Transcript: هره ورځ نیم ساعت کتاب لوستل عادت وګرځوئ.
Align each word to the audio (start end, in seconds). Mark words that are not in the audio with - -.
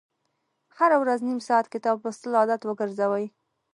هره 0.77 0.97
ورځ 1.01 1.19
نیم 1.27 1.39
ساعت 1.47 1.65
کتاب 1.73 1.95
لوستل 2.03 2.31
عادت 2.39 2.61
وګرځوئ. 2.65 3.25